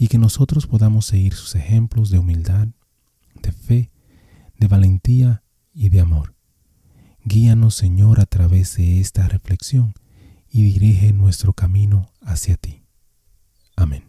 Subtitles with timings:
[0.00, 2.68] y que nosotros podamos seguir sus ejemplos de humildad,
[3.42, 3.90] de fe,
[4.58, 5.42] de valentía
[5.74, 6.34] y de amor.
[7.22, 9.92] Guíanos, Señor, a través de esta reflexión
[10.48, 12.82] y dirige nuestro camino hacia ti.
[13.76, 14.04] Amén.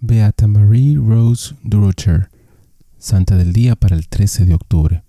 [0.00, 2.30] Beata Marie Rose Durocher,
[2.96, 5.04] Santa del Día para el 13 de octubre.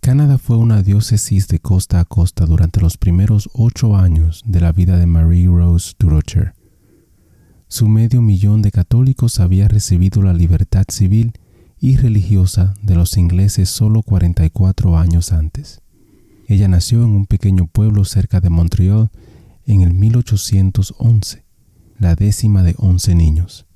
[0.00, 4.72] Canadá fue una diócesis de costa a costa durante los primeros ocho años de la
[4.72, 6.55] vida de Marie Rose Durocher.
[7.68, 11.32] Su medio millón de católicos había recibido la libertad civil
[11.80, 15.82] y religiosa de los ingleses solo 44 años antes.
[16.46, 19.10] Ella nació en un pequeño pueblo cerca de Montreal
[19.66, 21.44] en el 1811,
[21.98, 23.66] la décima de once niños.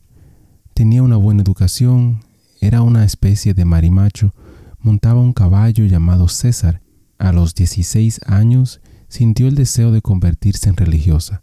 [0.72, 2.20] Tenía una buena educación,
[2.60, 4.32] era una especie de marimacho,
[4.78, 6.80] montaba un caballo llamado César.
[7.18, 11.42] A los 16 años sintió el deseo de convertirse en religiosa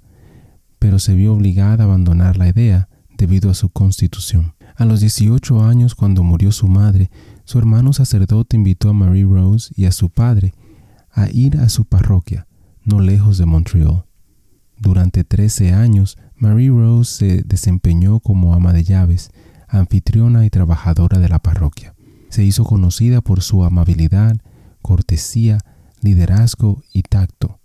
[0.80, 4.54] pero se vio obligada a abandonar la idea debido a su constitución.
[4.76, 7.10] A los 18 años, cuando murió su madre,
[7.46, 10.54] su hermano sacerdote invitó a Marie Rose y a su padre
[11.12, 12.48] a ir a su parroquia,
[12.84, 14.06] no lejos de Montreal.
[14.80, 19.32] Durante 13 años, Marie Rose se desempeñó como ama de llaves,
[19.68, 21.96] anfitriona y trabajadora de la parroquia.
[22.30, 24.38] Se hizo conocida por su amabilidad,
[24.82, 25.58] cortesía,
[26.02, 27.60] liderazgo y tacto.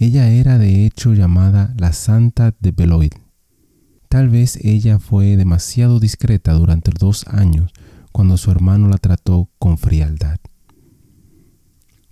[0.00, 3.14] Ella era de hecho llamada la Santa de Beloit.
[4.08, 7.70] Tal vez ella fue demasiado discreta durante dos años
[8.10, 10.38] cuando su hermano la trató con frialdad.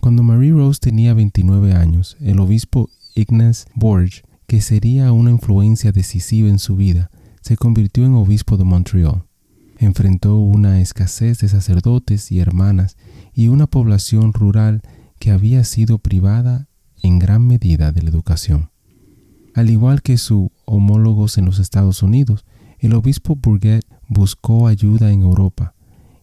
[0.03, 6.51] Cuando Marie Rose tenía 29 años, el obispo Ignace Borge, que sería una influencia decisiva
[6.51, 7.11] en su vida,
[7.41, 9.25] se convirtió en obispo de Montreal.
[9.79, 12.99] Enfrentó una escasez de sacerdotes y hermanas
[13.33, 14.83] y una población rural
[15.19, 16.68] que había sido privada
[17.03, 18.71] en gran medida de la educación.
[19.55, 22.45] Al igual que sus homólogos en los Estados Unidos,
[22.79, 25.75] el obispo Bourget buscó ayuda en Europa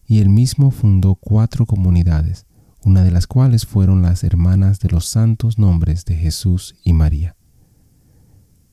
[0.06, 2.46] y él mismo fundó cuatro comunidades,
[2.82, 7.36] una de las cuales fueron las hermanas de los santos nombres de Jesús y María.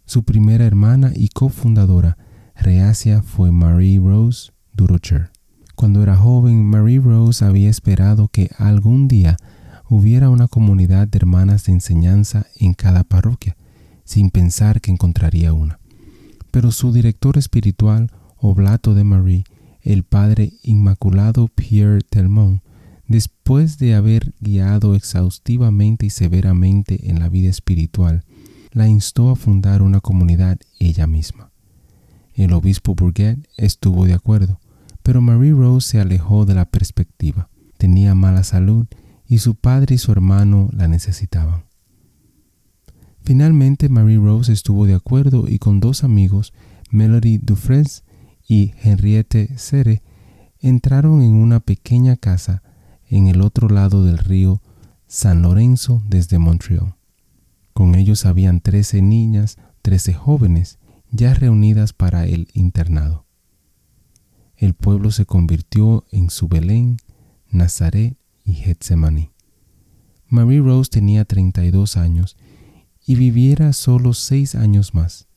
[0.06, 2.18] Su primera hermana y cofundadora
[2.56, 5.32] reacia fue Marie Rose Durocher.
[5.76, 9.38] Cuando era joven, Marie Rose había esperado que algún día
[9.94, 13.56] hubiera una comunidad de hermanas de enseñanza en cada parroquia,
[14.04, 15.80] sin pensar que encontraría una.
[16.50, 19.44] Pero su director espiritual, Oblato de Marie,
[19.84, 22.64] el padre Inmaculado Pierre Telmont,
[23.08, 28.24] después de haber guiado exhaustivamente y severamente en la vida espiritual,
[28.72, 31.52] la instó a fundar una comunidad ella misma.
[32.34, 34.60] El obispo Bourget estuvo de acuerdo,
[35.04, 37.48] pero Marie Rose se alejó de la perspectiva.
[37.78, 38.88] Tenía mala salud
[39.28, 41.66] y su padre y su hermano la necesitaban.
[43.24, 46.54] Finalmente Marie Rose estuvo de acuerdo y con dos amigos,
[46.92, 48.06] Melody Dufresne
[48.48, 50.02] y Henriette Sere,
[50.60, 52.64] entraron en una pequeña casa
[53.08, 54.62] en el otro lado del río
[55.08, 56.96] San Lorenzo desde Montreal.
[57.74, 60.80] Con ellos habían trece niñas, trece jóvenes,
[61.12, 63.26] ya reunidas para el internado.
[64.56, 66.98] El pueblo se convirtió en su Belén,
[67.50, 69.32] Nazaret y Getsemaní.
[70.28, 72.38] Marie Rose tenía 32 años
[73.06, 75.28] y viviera solo seis años más,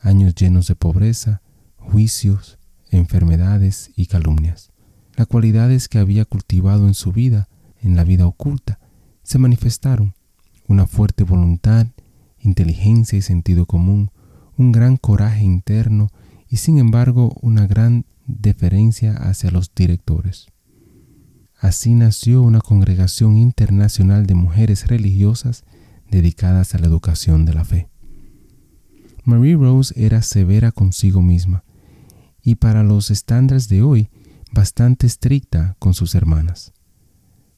[0.00, 1.42] años llenos de pobreza,
[1.76, 2.58] juicios,
[2.90, 4.70] enfermedades y calumnias.
[5.16, 7.48] Las cualidades que había cultivado en su vida,
[7.80, 8.78] en la vida oculta,
[9.22, 10.14] se manifestaron.
[10.66, 11.86] Una fuerte voluntad,
[12.38, 14.10] inteligencia y sentido común,
[14.56, 16.10] un gran coraje interno
[16.48, 20.48] y sin embargo una gran deferencia hacia los directores.
[21.58, 25.64] Así nació una congregación internacional de mujeres religiosas
[26.10, 27.88] dedicadas a la educación de la fe.
[29.24, 31.64] Marie Rose era severa consigo misma
[32.42, 34.08] y para los estándares de hoy
[34.52, 36.72] bastante estricta con sus hermanas.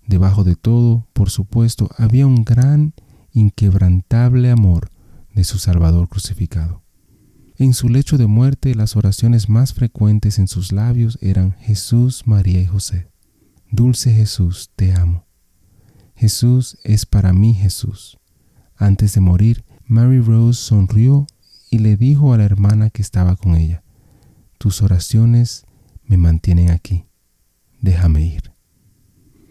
[0.06, 2.94] Debajo de todo, por supuesto, había un gran,
[3.32, 4.90] inquebrantable amor
[5.34, 6.82] de su Salvador crucificado.
[7.56, 12.60] En su lecho de muerte las oraciones más frecuentes en sus labios eran Jesús, María
[12.60, 13.10] y José.
[13.72, 15.26] Dulce Jesús, te amo.
[16.16, 18.18] Jesús es para mí Jesús.
[18.76, 21.26] Antes de morir, Mary Rose sonrió
[21.70, 23.84] y le dijo a la hermana que estaba con ella,
[24.58, 25.64] Tus oraciones
[26.04, 27.06] me mantienen aquí.
[27.80, 28.52] Déjame ir.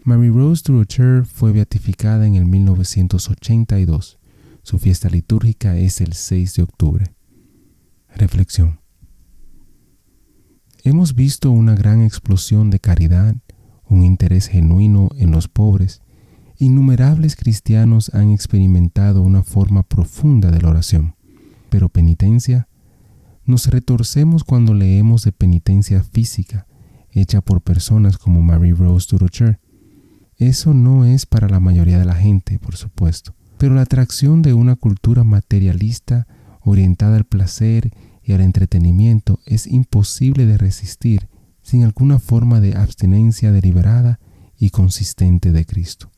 [0.04, 4.18] Mary Rose Durocher fue beatificada en el 1982.
[4.62, 7.14] Su fiesta litúrgica es el 6 de octubre.
[8.14, 8.80] Reflexión.
[10.84, 13.34] Hemos visto una gran explosión de caridad,
[13.90, 16.00] un interés genuino en los pobres.
[16.58, 21.16] Innumerables cristianos han experimentado una forma profunda de la oración.
[21.68, 22.68] Pero penitencia,
[23.44, 26.66] nos retorcemos cuando leemos de penitencia física
[27.12, 29.58] hecha por personas como Mary Rose Durocher.
[30.36, 34.54] Eso no es para la mayoría de la gente, por supuesto, pero la atracción de
[34.54, 36.26] una cultura materialista
[36.62, 37.90] orientada al placer
[38.22, 41.28] y al entretenimiento es imposible de resistir
[41.70, 44.18] sin alguna forma de abstinencia deliberada
[44.58, 46.10] y consistente de Cristo.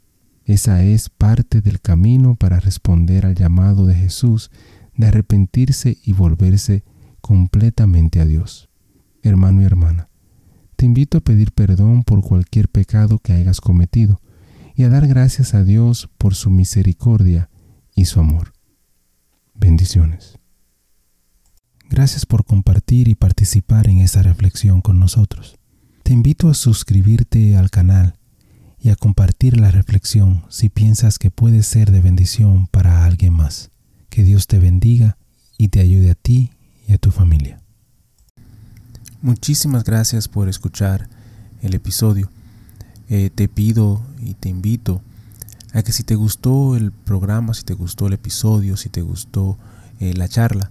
[0.46, 4.50] Esa es parte del camino para responder al llamado de Jesús
[4.96, 6.84] de arrepentirse y volverse
[7.20, 8.70] completamente a Dios.
[9.22, 10.08] Hermano y hermana,
[10.76, 14.22] te invito a pedir perdón por cualquier pecado que hayas cometido
[14.74, 17.50] y a dar gracias a Dios por su misericordia
[17.94, 18.54] y su amor.
[19.52, 20.38] Bendiciones.
[21.92, 25.58] Gracias por compartir y participar en esta reflexión con nosotros.
[26.02, 28.14] Te invito a suscribirte al canal
[28.80, 33.70] y a compartir la reflexión si piensas que puede ser de bendición para alguien más.
[34.08, 35.18] Que Dios te bendiga
[35.58, 36.52] y te ayude a ti
[36.88, 37.60] y a tu familia.
[39.20, 41.10] Muchísimas gracias por escuchar
[41.60, 42.30] el episodio.
[43.10, 45.02] Eh, te pido y te invito
[45.74, 49.58] a que si te gustó el programa, si te gustó el episodio, si te gustó
[50.00, 50.70] eh, la charla,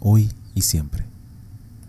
[0.00, 1.09] hoy y siempre.